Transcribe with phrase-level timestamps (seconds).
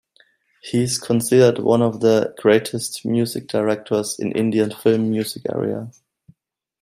[0.63, 5.91] He is considered one of the greatest music directors in Indian film music arena.